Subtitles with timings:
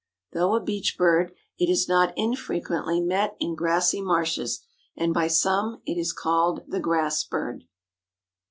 [0.33, 4.61] Though a beach bird, it is not infrequently met in grassy marshes,
[4.97, 7.65] and by some it is called the Grass bird.